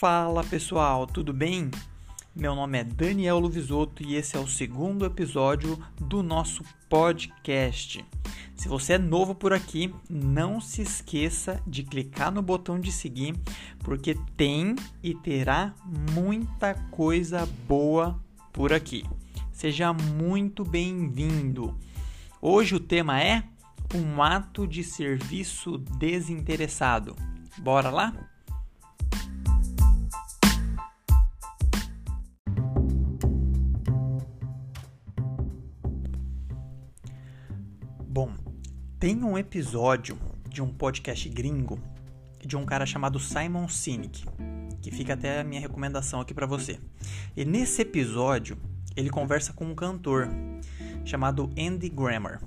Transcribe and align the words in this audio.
Fala 0.00 0.42
pessoal, 0.42 1.06
tudo 1.06 1.30
bem? 1.30 1.70
Meu 2.34 2.54
nome 2.54 2.78
é 2.78 2.84
Daniel 2.84 3.38
Luvisoto 3.38 4.02
e 4.02 4.14
esse 4.14 4.34
é 4.34 4.40
o 4.40 4.48
segundo 4.48 5.04
episódio 5.04 5.78
do 6.00 6.22
nosso 6.22 6.64
podcast. 6.88 8.02
Se 8.56 8.66
você 8.66 8.94
é 8.94 8.98
novo 8.98 9.34
por 9.34 9.52
aqui, 9.52 9.94
não 10.08 10.58
se 10.58 10.80
esqueça 10.80 11.62
de 11.66 11.82
clicar 11.82 12.32
no 12.32 12.40
botão 12.40 12.80
de 12.80 12.90
seguir, 12.90 13.38
porque 13.80 14.16
tem 14.38 14.74
e 15.02 15.14
terá 15.14 15.74
muita 16.14 16.72
coisa 16.90 17.46
boa 17.68 18.18
por 18.54 18.72
aqui. 18.72 19.04
Seja 19.52 19.92
muito 19.92 20.64
bem-vindo. 20.64 21.78
Hoje 22.40 22.74
o 22.74 22.80
tema 22.80 23.22
é 23.22 23.44
um 23.94 24.22
ato 24.22 24.66
de 24.66 24.82
serviço 24.82 25.76
desinteressado. 25.76 27.14
Bora 27.58 27.90
lá? 27.90 28.29
Bom, 38.12 38.32
tem 38.98 39.22
um 39.22 39.38
episódio 39.38 40.18
de 40.48 40.60
um 40.60 40.66
podcast 40.66 41.28
gringo 41.28 41.80
de 42.44 42.56
um 42.56 42.66
cara 42.66 42.84
chamado 42.84 43.20
Simon 43.20 43.68
Sinek, 43.68 44.24
que 44.82 44.90
fica 44.90 45.12
até 45.14 45.38
a 45.38 45.44
minha 45.44 45.60
recomendação 45.60 46.20
aqui 46.20 46.34
para 46.34 46.44
você. 46.44 46.80
E 47.36 47.44
nesse 47.44 47.82
episódio, 47.82 48.58
ele 48.96 49.10
conversa 49.10 49.52
com 49.52 49.64
um 49.64 49.76
cantor 49.76 50.28
chamado 51.04 51.52
Andy 51.56 51.88
Grammer. 51.88 52.40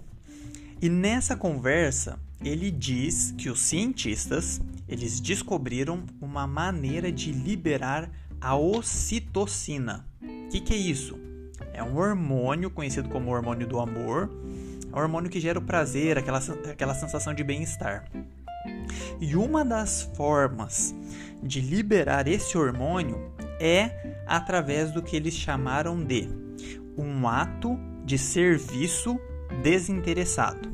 E 0.82 0.90
nessa 0.90 1.34
conversa, 1.34 2.20
ele 2.44 2.70
diz 2.70 3.34
que 3.38 3.50
os 3.50 3.62
cientistas, 3.62 4.60
eles 4.86 5.22
descobriram 5.22 6.04
uma 6.20 6.46
maneira 6.46 7.10
de 7.10 7.32
liberar 7.32 8.12
a 8.42 8.54
ocitocina. 8.54 10.06
O 10.22 10.50
que, 10.50 10.60
que 10.60 10.74
é 10.74 10.78
isso? 10.78 11.18
É 11.72 11.82
um 11.82 11.96
hormônio 11.96 12.70
conhecido 12.70 13.08
como 13.08 13.32
hormônio 13.32 13.66
do 13.66 13.80
amor, 13.80 14.30
é 14.94 14.96
um 14.96 15.02
hormônio 15.02 15.30
que 15.30 15.40
gera 15.40 15.58
o 15.58 15.62
prazer, 15.62 16.20
aquela, 16.20 16.40
aquela 16.70 16.94
sensação 16.94 17.34
de 17.34 17.44
bem-estar. 17.44 18.06
E 19.20 19.36
uma 19.36 19.66
das 19.66 20.04
formas 20.16 20.94
de 21.42 21.60
liberar 21.60 22.28
esse 22.28 22.56
hormônio 22.58 23.34
é 23.60 24.14
através 24.28 24.92
do 24.92 25.02
que 25.02 25.16
eles 25.16 25.34
chamaram 25.34 26.02
de 26.02 26.30
um 26.96 27.28
ato 27.28 27.78
de 28.06 28.20
serviço 28.20 29.20
desinteressado, 29.64 30.72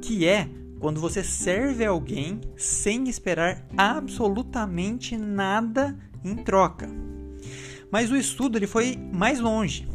que 0.00 0.26
é 0.26 0.48
quando 0.78 1.00
você 1.00 1.24
serve 1.24 1.84
alguém 1.84 2.40
sem 2.56 3.08
esperar 3.08 3.66
absolutamente 3.76 5.16
nada 5.16 5.98
em 6.24 6.36
troca. 6.36 6.88
Mas 7.90 8.10
o 8.10 8.16
estudo 8.16 8.56
ele 8.56 8.66
foi 8.66 8.96
mais 9.12 9.40
longe. 9.40 9.88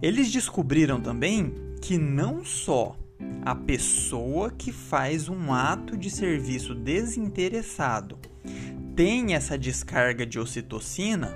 Eles 0.00 0.30
descobriram 0.30 1.00
também 1.00 1.67
que 1.80 1.96
não 1.96 2.44
só 2.44 2.96
a 3.44 3.54
pessoa 3.54 4.50
que 4.50 4.72
faz 4.72 5.28
um 5.28 5.52
ato 5.52 5.96
de 5.96 6.10
serviço 6.10 6.74
desinteressado 6.74 8.18
tem 8.98 9.34
essa 9.34 9.56
descarga 9.56 10.26
de 10.26 10.40
ocitocina, 10.40 11.32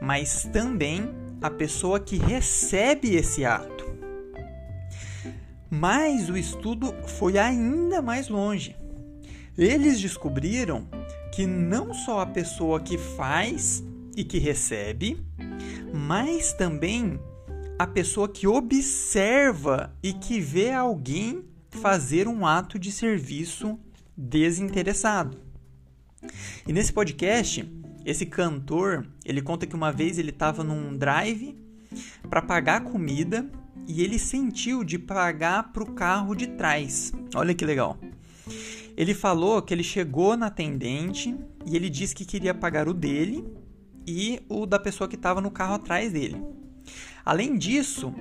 mas 0.00 0.42
também 0.52 1.08
a 1.40 1.48
pessoa 1.48 2.00
que 2.00 2.16
recebe 2.16 3.14
esse 3.14 3.44
ato. 3.44 3.88
Mas 5.70 6.28
o 6.28 6.36
estudo 6.36 6.92
foi 7.06 7.38
ainda 7.38 8.02
mais 8.02 8.28
longe. 8.28 8.74
Eles 9.56 10.00
descobriram 10.00 10.88
que 11.32 11.46
não 11.46 11.94
só 11.94 12.20
a 12.20 12.26
pessoa 12.26 12.80
que 12.80 12.98
faz 12.98 13.84
e 14.16 14.24
que 14.24 14.38
recebe, 14.38 15.24
mas 15.94 16.52
também 16.52 17.20
a 17.80 17.86
pessoa 17.86 18.28
que 18.28 18.46
observa 18.46 19.96
e 20.02 20.12
que 20.12 20.38
vê 20.38 20.70
alguém 20.70 21.46
fazer 21.70 22.28
um 22.28 22.44
ato 22.44 22.78
de 22.78 22.92
serviço 22.92 23.80
desinteressado. 24.14 25.38
E 26.68 26.74
nesse 26.74 26.92
podcast, 26.92 27.66
esse 28.04 28.26
cantor, 28.26 29.08
ele 29.24 29.40
conta 29.40 29.66
que 29.66 29.74
uma 29.74 29.90
vez 29.90 30.18
ele 30.18 30.28
estava 30.28 30.62
num 30.62 30.94
drive 30.94 31.56
para 32.28 32.42
pagar 32.42 32.84
comida 32.84 33.50
e 33.88 34.02
ele 34.02 34.18
sentiu 34.18 34.84
de 34.84 34.98
pagar 34.98 35.72
para 35.72 35.82
o 35.82 35.94
carro 35.94 36.34
de 36.34 36.48
trás. 36.48 37.14
Olha 37.34 37.54
que 37.54 37.64
legal. 37.64 37.96
Ele 38.94 39.14
falou 39.14 39.62
que 39.62 39.72
ele 39.72 39.82
chegou 39.82 40.36
na 40.36 40.48
atendente 40.48 41.34
e 41.64 41.76
ele 41.76 41.88
disse 41.88 42.14
que 42.14 42.26
queria 42.26 42.52
pagar 42.52 42.88
o 42.88 42.92
dele 42.92 43.42
e 44.06 44.38
o 44.50 44.66
da 44.66 44.78
pessoa 44.78 45.08
que 45.08 45.16
estava 45.16 45.40
no 45.40 45.50
carro 45.50 45.76
atrás 45.76 46.12
dele. 46.12 46.59
Além 47.24 47.56
disso, 47.56 48.12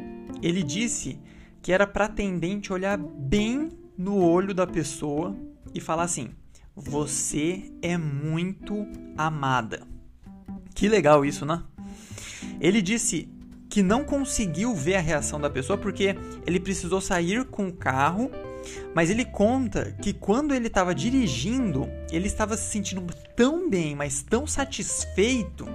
ele 0.42 0.64
disse 0.64 1.20
que 1.62 1.72
era 1.72 1.86
para 1.86 2.06
atendente 2.06 2.74
olhar 2.74 2.98
bem 2.98 3.70
no 3.98 4.18
olho 4.18 4.54
da 4.54 4.66
pessoa 4.66 5.36
e 5.74 5.80
falar 5.80 6.04
assim: 6.04 6.30
Você 6.76 7.72
é 7.82 7.98
muito 7.98 8.88
amada. 9.18 9.82
Que 10.74 10.88
legal 10.88 11.26
isso, 11.26 11.46
né? 11.46 11.62
Ele 12.62 12.82
disse 12.82 13.30
que 13.70 13.84
não 13.84 14.04
conseguiu 14.04 14.74
ver 14.74 14.96
a 14.96 15.02
reação 15.02 15.40
da 15.40 15.50
pessoa 15.50 15.78
porque 15.78 16.16
ele 16.48 16.60
precisou 16.60 17.00
sair 17.00 17.46
com 17.46 17.68
o 17.68 17.74
carro, 17.74 18.32
mas 18.96 19.10
ele 19.10 19.26
conta 19.26 19.92
que 20.02 20.12
quando 20.12 20.56
ele 20.56 20.68
estava 20.68 20.96
dirigindo, 20.96 21.88
ele 22.12 22.28
estava 22.28 22.58
se 22.58 22.72
sentindo 22.72 23.06
tão 23.36 23.70
bem, 23.70 23.96
mas 23.96 24.24
tão 24.24 24.48
satisfeito, 24.48 25.68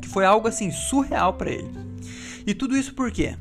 que 0.00 0.08
foi 0.08 0.24
algo 0.24 0.46
assim 0.46 0.70
surreal 0.70 1.34
para 1.34 1.50
ele. 1.50 1.85
E 2.46 2.54
tudo 2.54 2.76
isso 2.76 2.94
por 2.94 3.10
quê? 3.10 3.36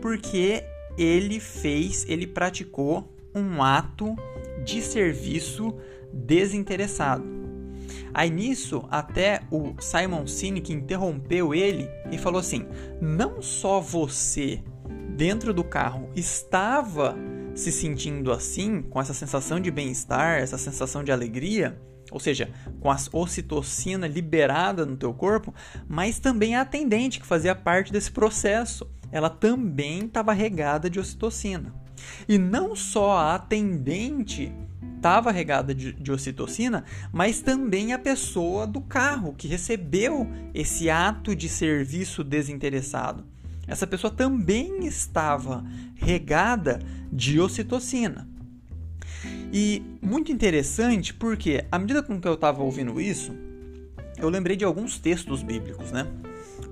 Porque 0.00 0.64
ele 0.96 1.38
fez, 1.38 2.04
ele 2.08 2.26
praticou 2.26 3.14
um 3.34 3.62
ato 3.62 4.16
de 4.64 4.80
serviço 4.80 5.76
desinteressado. 6.12 7.24
Aí 8.14 8.30
nisso, 8.30 8.84
até 8.90 9.42
o 9.50 9.74
Simon 9.80 10.26
Sinek 10.26 10.72
interrompeu 10.72 11.54
ele 11.54 11.88
e 12.10 12.18
falou 12.18 12.40
assim: 12.40 12.66
não 13.00 13.40
só 13.40 13.80
você 13.80 14.62
dentro 15.16 15.52
do 15.52 15.64
carro 15.64 16.08
estava 16.14 17.16
se 17.54 17.70
sentindo 17.70 18.32
assim, 18.32 18.82
com 18.82 19.00
essa 19.00 19.12
sensação 19.12 19.60
de 19.60 19.70
bem-estar, 19.70 20.40
essa 20.40 20.56
sensação 20.56 21.04
de 21.04 21.12
alegria, 21.12 21.78
ou 22.12 22.20
seja, 22.20 22.50
com 22.78 22.90
a 22.90 22.96
ocitocina 23.12 24.06
liberada 24.06 24.84
no 24.84 24.96
teu 24.96 25.14
corpo, 25.14 25.54
mas 25.88 26.18
também 26.18 26.54
a 26.54 26.60
atendente 26.60 27.18
que 27.18 27.26
fazia 27.26 27.54
parte 27.54 27.90
desse 27.90 28.12
processo, 28.12 28.86
ela 29.10 29.30
também 29.30 30.04
estava 30.04 30.32
regada 30.32 30.90
de 30.90 31.00
ocitocina. 31.00 31.74
E 32.28 32.36
não 32.36 32.76
só 32.76 33.12
a 33.12 33.34
atendente 33.34 34.52
estava 34.96 35.32
regada 35.32 35.74
de, 35.74 35.92
de 35.92 36.12
ocitocina, 36.12 36.84
mas 37.12 37.40
também 37.40 37.92
a 37.92 37.98
pessoa 37.98 38.66
do 38.66 38.80
carro 38.80 39.34
que 39.36 39.48
recebeu 39.48 40.30
esse 40.54 40.88
ato 40.90 41.34
de 41.34 41.48
serviço 41.48 42.22
desinteressado. 42.22 43.24
Essa 43.66 43.86
pessoa 43.86 44.12
também 44.12 44.84
estava 44.86 45.64
regada 45.94 46.80
de 47.12 47.40
ocitocina. 47.40 48.28
E 49.52 49.82
muito 50.00 50.32
interessante 50.32 51.12
porque, 51.12 51.62
à 51.70 51.78
medida 51.78 52.02
com 52.02 52.18
que 52.18 52.26
eu 52.26 52.34
estava 52.34 52.62
ouvindo 52.62 52.98
isso, 52.98 53.36
eu 54.16 54.30
lembrei 54.30 54.56
de 54.56 54.64
alguns 54.64 54.98
textos 54.98 55.42
bíblicos, 55.42 55.92
né? 55.92 56.06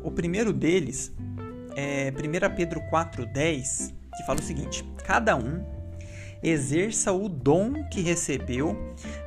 O 0.02 0.10
primeiro 0.10 0.50
deles 0.50 1.12
é 1.76 2.10
1 2.10 2.56
Pedro 2.56 2.80
4,10, 2.90 3.92
que 4.16 4.24
fala 4.24 4.40
o 4.40 4.42
seguinte: 4.42 4.82
Cada 5.04 5.36
um 5.36 5.62
exerça 6.42 7.12
o 7.12 7.28
dom 7.28 7.84
que 7.90 8.00
recebeu 8.00 8.74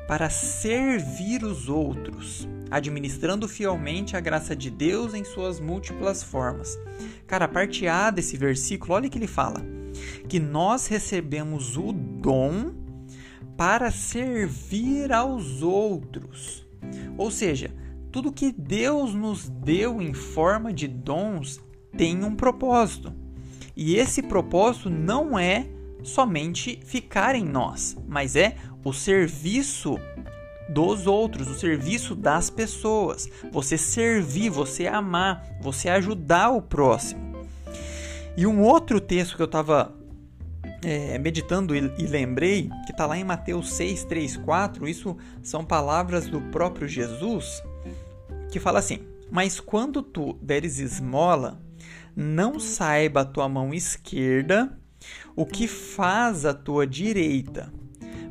para 0.08 0.32
servir 0.32 1.44
os 1.44 1.70
outros, 1.70 2.48
administrando 2.72 3.48
fielmente 3.48 4.18
a 4.18 4.20
graça 4.20 4.56
de 4.56 4.72
Deus 4.72 5.14
em 5.14 5.24
suas 5.24 5.60
múltiplas 5.60 6.24
formas. 6.24 6.76
Cara, 7.28 7.46
a 7.46 7.48
parte 7.48 7.88
A 7.88 8.10
desse 8.10 8.36
versículo, 8.36 8.94
olha 8.94 9.10
que 9.10 9.18
ele 9.20 9.28
fala: 9.28 9.64
que 10.28 10.40
nós 10.40 10.88
recebemos 10.88 11.78
o 11.78 11.94
dom 11.94 12.83
para 13.58 13.92
servir 13.92 15.12
aos 15.12 15.62
outros. 15.62 16.66
Ou 17.18 17.32
seja, 17.32 17.72
tudo 18.12 18.32
que 18.32 18.52
Deus 18.52 19.14
nos 19.14 19.50
deu 19.50 20.02
em 20.02 20.14
forma 20.14 20.72
de 20.72 20.88
dons 20.88 21.60
tem 21.96 22.24
um 22.24 22.36
propósito. 22.36 23.14
E 23.76 23.96
esse 23.96 24.22
propósito 24.22 24.90
não 24.90 25.38
é 25.38 25.68
somente 26.04 26.80
ficar 26.86 27.36
em 27.36 27.46
nós, 27.46 27.98
mas 28.08 28.36
é 28.36 28.56
o 28.84 28.94
serviço 28.94 29.98
dos 30.70 31.08
outros, 31.08 31.48
o 31.48 31.56
serviço 31.56 32.16
das 32.16 32.50
pessoas. 32.50 33.30
Você 33.52 33.78
servir, 33.78 34.50
você 34.50 34.88
amar, 34.88 35.58
você 35.62 35.90
ajudar 35.90 36.52
o 36.52 36.62
próximo. 36.62 37.34
E 38.36 38.46
um 38.48 38.62
outro 38.62 39.00
texto 39.00 39.36
que 39.36 39.42
eu 39.42 39.46
estava 39.46 39.94
é, 40.84 41.18
meditando 41.18 41.76
e, 41.76 41.80
e, 41.98 42.06
lembrei 42.06 42.70
que 42.86 42.92
está 42.92 43.06
lá 43.06 43.18
em 43.18 43.24
Mateus 43.24 43.74
6, 43.74 44.04
3, 44.06 44.38
4, 44.38 44.88
isso 44.88 45.18
são 45.42 45.64
palavras 45.64 46.28
do 46.28 46.42
próprio 46.42 46.88
Jesus, 46.88 47.64
que 48.52 48.60
fala 48.60 48.80
assim: 48.80 49.00
Mas 49.32 49.60
quando 49.60 50.02
tu 50.02 50.38
deres 50.42 50.80
esmola, 50.80 51.62
não 52.16 52.60
saiba 52.60 53.22
a 53.22 53.26
tua 53.26 53.48
mão 53.48 53.74
esquerda 53.74 54.78
o 55.36 55.46
que 55.46 55.68
faz 55.68 56.46
a 56.46 56.54
tua 56.54 56.86
direita, 56.86 57.74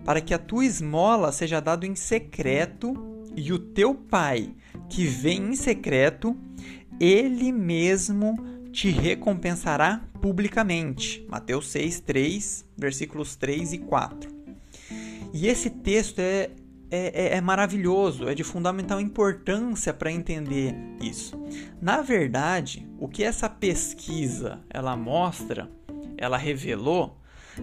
para 0.05 0.21
que 0.21 0.33
a 0.33 0.39
tua 0.39 0.65
esmola 0.65 1.33
seja 1.33 1.61
dado 1.61 1.85
em 1.85 1.95
secreto, 1.95 2.95
e 3.35 3.53
o 3.53 3.59
teu 3.59 3.95
pai, 3.95 4.55
que 4.89 5.07
vem 5.07 5.51
em 5.51 5.57
secreto, 5.57 6.37
ele 7.01 7.51
mesmo 7.51 8.37
te 8.73 8.91
recompensará 8.91 10.01
publicamente. 10.21 11.25
Mateus 11.29 11.69
6, 11.69 12.01
3, 12.01 12.65
versículos 12.77 13.37
3 13.37 13.75
e 13.75 13.79
4. 13.79 14.31
E 15.35 15.47
esse 15.47 15.69
texto 15.69 16.19
é, 16.19 16.51
é, 16.91 17.27
é, 17.27 17.37
é 17.37 17.41
maravilhoso, 17.41 18.29
é 18.29 18.35
de 18.35 18.43
fundamental 18.43 19.01
importância 19.01 19.93
para 19.93 20.11
entender 20.11 20.75
isso. 21.01 21.39
Na 21.81 22.01
verdade, 22.01 22.89
o 22.99 23.09
que 23.09 23.23
essa 23.23 23.49
pesquisa 23.49 24.61
ela 24.71 24.97
mostra, 24.97 25.71
ela 26.17 26.37
revelou, 26.37 27.19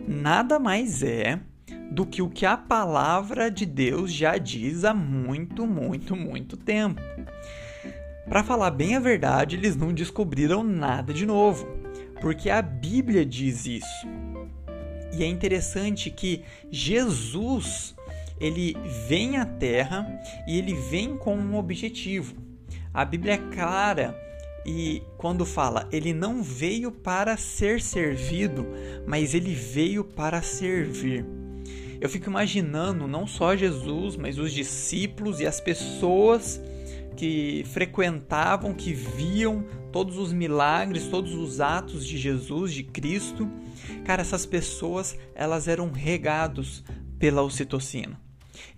nada 0.07 0.59
mais 0.59 1.01
é 1.01 1.39
do 1.91 2.05
que 2.05 2.21
o 2.21 2.29
que 2.29 2.45
a 2.45 2.55
palavra 2.55 3.49
de 3.49 3.65
Deus 3.65 4.13
já 4.13 4.37
diz 4.37 4.83
há 4.83 4.93
muito, 4.93 5.65
muito, 5.65 6.15
muito 6.15 6.55
tempo. 6.55 7.01
Para 8.29 8.43
falar 8.43 8.69
bem 8.69 8.95
a 8.95 8.99
verdade, 8.99 9.55
eles 9.55 9.75
não 9.75 9.91
descobriram 9.91 10.63
nada 10.63 11.11
de 11.11 11.25
novo, 11.25 11.67
porque 12.21 12.47
a 12.47 12.61
Bíblia 12.61 13.25
diz 13.25 13.65
isso. 13.65 14.07
E 15.11 15.23
é 15.23 15.27
interessante 15.27 16.11
que 16.11 16.43
Jesus, 16.69 17.95
ele 18.39 18.77
vem 19.07 19.37
à 19.37 19.45
Terra 19.45 20.07
e 20.47 20.59
ele 20.59 20.75
vem 20.75 21.17
com 21.17 21.35
um 21.35 21.57
objetivo. 21.57 22.35
A 22.93 23.03
Bíblia 23.03 23.33
é 23.33 23.37
clara 23.37 24.15
e 24.63 25.01
quando 25.17 25.43
fala, 25.43 25.89
ele 25.91 26.13
não 26.13 26.43
veio 26.43 26.91
para 26.91 27.35
ser 27.35 27.81
servido, 27.81 28.67
mas 29.07 29.33
ele 29.33 29.55
veio 29.55 30.03
para 30.03 30.43
servir. 30.43 31.25
Eu 31.99 32.07
fico 32.07 32.29
imaginando 32.29 33.07
não 33.07 33.25
só 33.25 33.55
Jesus, 33.55 34.15
mas 34.15 34.37
os 34.37 34.53
discípulos 34.53 35.39
e 35.39 35.47
as 35.47 35.59
pessoas 35.59 36.61
que 37.19 37.65
frequentavam, 37.65 38.73
que 38.73 38.93
viam 38.93 39.65
todos 39.91 40.17
os 40.17 40.31
milagres, 40.31 41.07
todos 41.07 41.33
os 41.33 41.59
atos 41.59 42.07
de 42.07 42.17
Jesus, 42.17 42.73
de 42.73 42.81
Cristo. 42.81 43.51
Cara, 44.05 44.21
essas 44.21 44.45
pessoas, 44.45 45.17
elas 45.35 45.67
eram 45.67 45.91
regados 45.91 46.81
pela 47.19 47.41
ocitocina. 47.41 48.17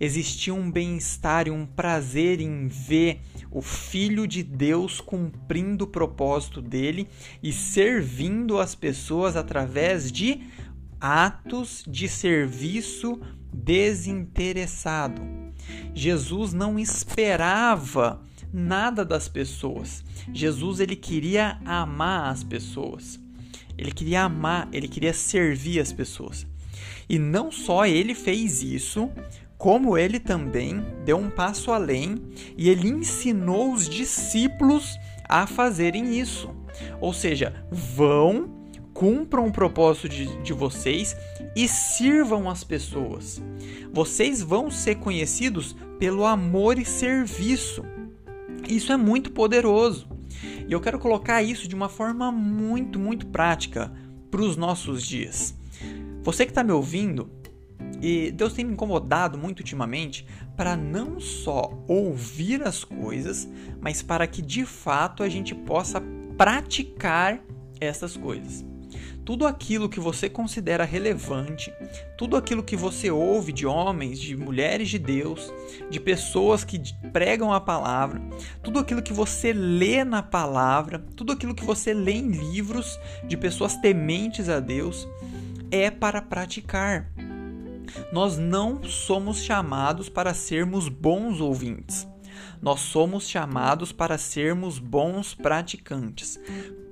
Existia 0.00 0.52
um 0.52 0.68
bem-estar 0.68 1.46
e 1.46 1.52
um 1.52 1.64
prazer 1.64 2.40
em 2.40 2.66
ver 2.66 3.20
o 3.48 3.62
Filho 3.62 4.26
de 4.26 4.42
Deus 4.42 5.00
cumprindo 5.00 5.84
o 5.84 5.88
propósito 5.88 6.60
dele 6.60 7.08
e 7.40 7.52
servindo 7.52 8.58
as 8.58 8.74
pessoas 8.74 9.36
através 9.36 10.10
de 10.10 10.40
atos 11.00 11.84
de 11.86 12.08
serviço 12.08 13.20
desinteressado. 13.52 15.22
Jesus 15.94 16.52
não 16.52 16.76
esperava 16.76 18.20
nada 18.52 19.04
das 19.04 19.28
pessoas. 19.28 20.04
Jesus 20.32 20.80
ele 20.80 20.96
queria 20.96 21.58
amar 21.64 22.30
as 22.30 22.44
pessoas. 22.44 23.18
Ele 23.76 23.90
queria 23.90 24.22
amar, 24.22 24.68
ele 24.72 24.88
queria 24.88 25.12
servir 25.12 25.80
as 25.80 25.92
pessoas. 25.92 26.46
E 27.08 27.18
não 27.18 27.50
só 27.50 27.86
ele 27.86 28.14
fez 28.14 28.62
isso, 28.62 29.10
como 29.56 29.96
ele 29.96 30.18
também 30.18 30.84
deu 31.04 31.16
um 31.16 31.30
passo 31.30 31.70
além 31.70 32.20
e 32.56 32.68
ele 32.68 32.88
ensinou 32.88 33.72
os 33.72 33.88
discípulos 33.88 34.98
a 35.28 35.46
fazerem 35.46 36.18
isso. 36.18 36.50
Ou 37.00 37.12
seja, 37.12 37.54
vão 37.70 38.62
cumpram 38.92 39.46
o 39.46 39.52
propósito 39.52 40.08
de, 40.08 40.26
de 40.42 40.52
vocês 40.52 41.16
e 41.56 41.66
sirvam 41.66 42.48
as 42.48 42.62
pessoas. 42.62 43.42
Vocês 43.92 44.42
vão 44.42 44.70
ser 44.70 44.96
conhecidos 44.96 45.74
pelo 45.98 46.24
amor 46.24 46.78
e 46.78 46.84
serviço. 46.84 47.84
Isso 48.72 48.92
é 48.92 48.96
muito 48.96 49.30
poderoso. 49.30 50.08
E 50.66 50.72
eu 50.72 50.80
quero 50.80 50.98
colocar 50.98 51.42
isso 51.42 51.68
de 51.68 51.74
uma 51.74 51.88
forma 51.88 52.32
muito, 52.32 52.98
muito 52.98 53.26
prática 53.26 53.92
para 54.30 54.40
os 54.40 54.56
nossos 54.56 55.02
dias. 55.02 55.54
Você 56.22 56.46
que 56.46 56.52
está 56.52 56.64
me 56.64 56.72
ouvindo, 56.72 57.30
e 58.00 58.30
Deus 58.32 58.54
tem 58.54 58.64
me 58.64 58.72
incomodado 58.72 59.36
muito 59.36 59.60
ultimamente 59.60 60.26
para 60.56 60.76
não 60.76 61.20
só 61.20 61.78
ouvir 61.86 62.62
as 62.62 62.82
coisas, 62.82 63.46
mas 63.80 64.00
para 64.00 64.26
que 64.26 64.40
de 64.40 64.64
fato 64.64 65.22
a 65.22 65.28
gente 65.28 65.54
possa 65.54 66.02
praticar 66.36 67.44
essas 67.78 68.16
coisas 68.16 68.71
tudo 69.24 69.46
aquilo 69.46 69.88
que 69.88 70.00
você 70.00 70.28
considera 70.28 70.84
relevante, 70.84 71.72
tudo 72.16 72.36
aquilo 72.36 72.62
que 72.62 72.76
você 72.76 73.10
ouve 73.10 73.52
de 73.52 73.66
homens, 73.66 74.18
de 74.18 74.36
mulheres 74.36 74.88
de 74.88 74.98
Deus, 74.98 75.52
de 75.90 76.00
pessoas 76.00 76.64
que 76.64 76.80
pregam 77.12 77.52
a 77.52 77.60
palavra, 77.60 78.20
tudo 78.62 78.78
aquilo 78.78 79.02
que 79.02 79.12
você 79.12 79.52
lê 79.52 80.04
na 80.04 80.22
palavra, 80.22 80.98
tudo 81.16 81.32
aquilo 81.32 81.54
que 81.54 81.64
você 81.64 81.94
lê 81.94 82.12
em 82.12 82.30
livros 82.30 82.98
de 83.24 83.36
pessoas 83.36 83.76
tementes 83.76 84.48
a 84.48 84.58
Deus, 84.58 85.08
é 85.70 85.90
para 85.90 86.20
praticar. 86.20 87.10
Nós 88.12 88.38
não 88.38 88.82
somos 88.84 89.42
chamados 89.42 90.08
para 90.08 90.34
sermos 90.34 90.88
bons 90.88 91.40
ouvintes. 91.40 92.08
Nós 92.60 92.80
somos 92.80 93.28
chamados 93.28 93.92
para 93.92 94.16
sermos 94.18 94.78
bons 94.78 95.34
praticantes, 95.34 96.38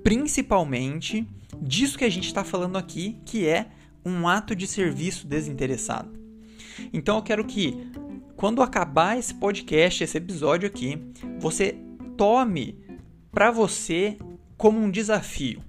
principalmente 0.02 1.26
disso 1.60 1.98
que 1.98 2.04
a 2.04 2.08
gente 2.08 2.26
está 2.26 2.44
falando 2.44 2.76
aqui, 2.76 3.18
que 3.24 3.46
é 3.46 3.68
um 4.04 4.26
ato 4.26 4.54
de 4.54 4.66
serviço 4.66 5.26
desinteressado. 5.26 6.18
Então 6.92 7.16
eu 7.16 7.22
quero 7.22 7.44
que, 7.44 7.90
quando 8.36 8.62
acabar 8.62 9.18
esse 9.18 9.34
podcast, 9.34 10.02
esse 10.02 10.16
episódio 10.16 10.66
aqui, 10.66 10.98
você 11.38 11.76
tome 12.16 12.78
para 13.30 13.50
você 13.50 14.16
como 14.56 14.78
um 14.78 14.90
desafio. 14.90 15.62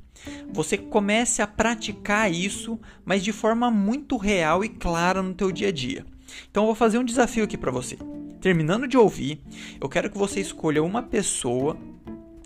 Você 0.53 0.77
comece 0.77 1.41
a 1.41 1.47
praticar 1.47 2.31
isso, 2.31 2.79
mas 3.03 3.23
de 3.23 3.31
forma 3.31 3.71
muito 3.71 4.17
real 4.17 4.63
e 4.63 4.69
clara 4.69 5.21
no 5.21 5.33
teu 5.33 5.51
dia 5.51 5.69
a 5.69 5.71
dia. 5.71 6.05
Então 6.49 6.63
eu 6.63 6.67
vou 6.67 6.75
fazer 6.75 6.97
um 6.97 7.03
desafio 7.03 7.43
aqui 7.43 7.57
para 7.57 7.71
você. 7.71 7.97
Terminando 8.39 8.87
de 8.87 8.97
ouvir, 8.97 9.41
eu 9.79 9.87
quero 9.87 10.09
que 10.09 10.17
você 10.17 10.39
escolha 10.39 10.83
uma 10.83 11.03
pessoa 11.03 11.77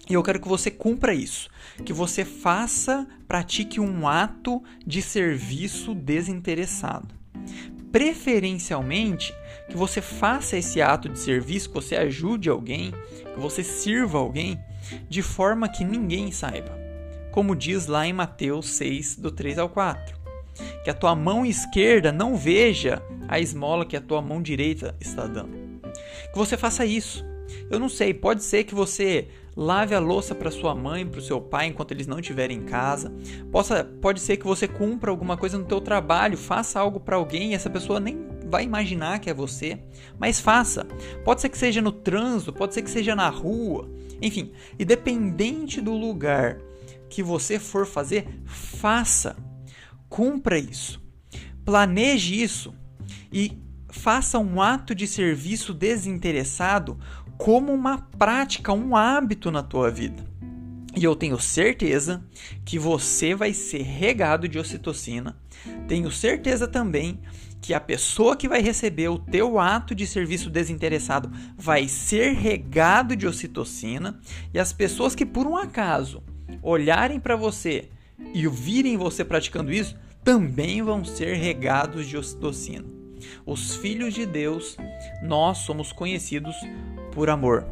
e 0.09 0.13
eu 0.13 0.23
quero 0.23 0.39
que 0.39 0.47
você 0.47 0.69
cumpra 0.69 1.13
isso, 1.13 1.49
que 1.83 1.91
você 1.91 2.23
faça, 2.23 3.07
pratique 3.27 3.79
um 3.79 4.07
ato 4.07 4.61
de 4.85 5.01
serviço 5.01 5.95
desinteressado. 5.95 7.07
Preferencialmente, 7.91 9.33
que 9.69 9.75
você 9.75 10.01
faça 10.01 10.57
esse 10.57 10.81
ato 10.81 11.09
de 11.09 11.17
serviço, 11.17 11.69
que 11.69 11.75
você 11.75 11.95
ajude 11.95 12.49
alguém, 12.49 12.93
que 13.33 13.39
você 13.39 13.63
sirva 13.63 14.17
alguém 14.17 14.59
de 15.09 15.21
forma 15.21 15.69
que 15.69 15.83
ninguém 15.83 16.31
saiba. 16.31 16.77
Como 17.31 17.55
diz 17.55 17.87
lá 17.87 18.05
em 18.05 18.13
Mateus 18.13 18.69
6, 18.75 19.17
do 19.17 19.31
3 19.31 19.57
ao 19.57 19.69
4. 19.69 20.15
Que 20.83 20.89
a 20.89 20.93
tua 20.93 21.15
mão 21.15 21.45
esquerda 21.45 22.11
não 22.11 22.37
veja 22.37 23.01
a 23.27 23.39
esmola 23.39 23.85
que 23.85 23.97
a 23.97 24.01
tua 24.01 24.21
mão 24.21 24.41
direita 24.41 24.95
está 25.01 25.25
dando. 25.25 25.81
Que 26.31 26.37
você 26.37 26.55
faça 26.55 26.85
isso. 26.85 27.25
Eu 27.69 27.79
não 27.79 27.89
sei, 27.89 28.13
pode 28.13 28.43
ser 28.43 28.63
que 28.63 28.75
você 28.75 29.27
lave 29.55 29.95
a 29.95 29.99
louça 29.99 30.35
para 30.35 30.51
sua 30.51 30.75
mãe, 30.75 31.07
para 31.07 31.19
o 31.19 31.23
seu 31.23 31.39
pai 31.39 31.67
enquanto 31.67 31.91
eles 31.91 32.07
não 32.07 32.19
estiverem 32.19 32.57
em 32.57 32.63
casa. 32.63 33.13
Possa, 33.51 33.83
pode 33.83 34.19
ser 34.19 34.37
que 34.37 34.45
você 34.45 34.67
cumpra 34.67 35.09
alguma 35.09 35.37
coisa 35.37 35.57
no 35.57 35.65
teu 35.65 35.79
trabalho, 35.79 36.37
faça 36.37 36.79
algo 36.79 36.99
para 36.99 37.15
alguém 37.15 37.51
e 37.51 37.55
essa 37.55 37.69
pessoa 37.69 37.99
nem 37.99 38.27
vai 38.49 38.63
imaginar 38.63 39.19
que 39.19 39.29
é 39.29 39.33
você, 39.33 39.79
mas 40.19 40.39
faça. 40.39 40.85
Pode 41.23 41.41
ser 41.41 41.49
que 41.49 41.57
seja 41.57 41.81
no 41.81 41.91
trânsito, 41.91 42.53
pode 42.53 42.73
ser 42.73 42.81
que 42.81 42.89
seja 42.89 43.15
na 43.15 43.29
rua, 43.29 43.89
enfim, 44.21 44.51
independente 44.79 45.81
do 45.81 45.93
lugar 45.93 46.59
que 47.09 47.23
você 47.23 47.57
for 47.57 47.85
fazer, 47.85 48.27
faça. 48.45 49.35
Cumpra 50.09 50.57
isso. 50.57 51.01
Planeje 51.63 52.41
isso 52.41 52.73
e 53.31 53.57
faça 53.95 54.37
um 54.37 54.61
ato 54.61 54.93
de 54.93 55.07
serviço 55.07 55.73
desinteressado 55.73 56.99
como 57.37 57.73
uma 57.73 57.97
prática, 57.97 58.71
um 58.73 58.95
hábito 58.95 59.49
na 59.49 59.63
tua 59.63 59.89
vida. 59.89 60.23
E 60.95 61.03
eu 61.03 61.15
tenho 61.15 61.39
certeza 61.39 62.23
que 62.63 62.79
você 62.79 63.35
vai 63.35 63.53
ser 63.53 63.81
regado 63.81 64.47
de 64.47 64.57
ocitocina. 64.57 65.35
Tenho 65.87 66.09
certeza 66.09 66.67
também 66.67 67.19
que 67.61 67.73
a 67.73 67.79
pessoa 67.79 68.37
que 68.37 68.47
vai 68.47 68.61
receber 68.61 69.09
o 69.09 69.17
teu 69.17 69.59
ato 69.59 69.95
de 69.95 70.05
serviço 70.05 70.49
desinteressado 70.49 71.31
vai 71.57 71.87
ser 71.87 72.33
regado 72.33 73.15
de 73.15 73.27
ocitocina 73.27 74.19
e 74.53 74.59
as 74.59 74.71
pessoas 74.71 75.15
que 75.15 75.25
por 75.25 75.47
um 75.47 75.57
acaso 75.57 76.23
olharem 76.61 77.19
para 77.19 77.35
você 77.35 77.89
e 78.33 78.47
virem 78.47 78.97
você 78.97 79.25
praticando 79.25 79.73
isso 79.73 79.97
também 80.23 80.81
vão 80.81 81.03
ser 81.03 81.35
regados 81.35 82.07
de 82.07 82.15
ocitocina. 82.15 82.94
Os 83.45 83.75
filhos 83.75 84.13
de 84.13 84.25
Deus, 84.25 84.77
nós 85.21 85.59
somos 85.59 85.91
conhecidos 85.91 86.55
por 87.11 87.29
amor. 87.29 87.65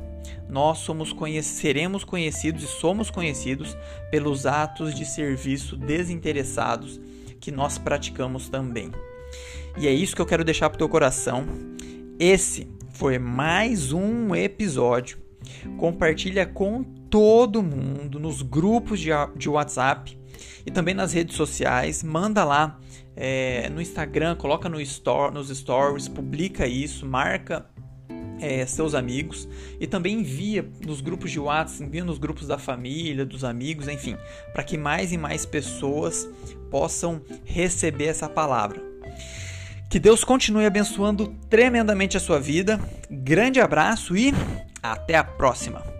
nós 0.48 0.80
somos 0.80 1.14
seremos 1.42 2.04
conhecidos 2.04 2.64
e 2.64 2.68
somos 2.68 3.10
conhecidos 3.10 3.76
pelos 4.12 4.46
atos 4.46 4.94
de 4.94 5.06
serviço 5.06 5.76
desinteressados 5.76 7.02
que 7.40 7.52
nós 7.52 7.78
praticamos 7.78 8.50
também. 8.50 8.92
E 9.78 9.88
é 9.88 9.92
isso 9.92 10.16
que 10.16 10.22
eu 10.22 10.26
quero 10.26 10.44
deixar 10.44 10.70
para 10.70 10.76
o 10.76 10.78
teu 10.78 10.90
coração. 10.90 11.46
Esse 12.20 12.68
foi 12.94 13.18
mais 13.18 13.92
um 13.92 14.36
episódio. 14.36 15.18
Compartilha 15.78 16.46
com 16.46 16.84
todo 17.10 17.64
mundo 17.64 18.20
nos 18.20 18.42
grupos 18.42 19.00
de, 19.00 19.10
de 19.36 19.50
WhatsApp 19.50 20.18
e 20.66 20.72
também 20.72 20.94
nas 20.94 21.14
redes 21.14 21.36
sociais. 21.36 22.04
Manda 22.04 22.44
lá 22.44 22.80
é, 23.16 23.70
no 23.70 23.82
Instagram, 23.82 24.36
coloca 24.36 24.70
no 24.70 24.80
store, 24.82 25.34
nos 25.34 25.50
stories, 25.50 26.08
publica 26.08 26.68
isso, 26.68 27.06
marca 27.06 27.66
é, 28.40 28.66
seus 28.66 28.94
amigos 28.94 29.48
e 29.80 29.88
também 29.88 30.20
envia 30.20 30.68
nos 30.86 31.00
grupos 31.00 31.32
de 31.32 31.40
WhatsApp, 31.40 31.84
envia 31.84 32.04
nos 32.04 32.18
grupos 32.18 32.48
da 32.48 32.58
família, 32.58 33.26
dos 33.26 33.44
amigos, 33.44 33.88
enfim, 33.88 34.18
para 34.52 34.64
que 34.64 34.78
mais 34.78 35.12
e 35.14 35.18
mais 35.18 35.46
pessoas 35.46 36.28
possam 36.70 37.22
receber 37.46 38.06
essa 38.06 38.28
palavra. 38.28 38.82
Que 39.90 40.00
Deus 40.00 40.24
continue 40.24 40.66
abençoando 40.66 41.36
tremendamente 41.50 42.18
a 42.18 42.20
sua 42.20 42.40
vida. 42.40 42.80
Grande 43.10 43.62
abraço 43.62 44.18
e 44.18 44.34
até 44.82 45.16
a 45.16 45.24
próxima! 45.24 45.93